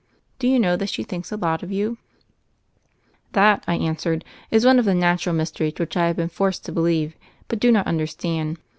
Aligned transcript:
Do 0.39 0.47
you 0.47 0.59
know 0.59 0.77
that 0.77 0.89
she 0.89 1.03
thinks 1.03 1.31
a 1.31 1.37
lot 1.37 1.61
of 1.61 1.71
you?" 1.71 1.99
"That," 3.33 3.63
I 3.67 3.75
answered, 3.75 4.25
"is 4.49 4.65
one 4.65 4.79
of 4.79 4.85
the 4.85 4.95
natural 4.95 5.35
mysteries 5.35 5.73
which 5.77 5.95
I 5.95 6.07
have 6.07 6.15
been 6.15 6.27
forced 6.27 6.65
to 6.65 6.71
believe, 6.71 7.15
but 7.47 7.59
do 7.59 7.71
not 7.71 7.85
understand. 7.85 8.57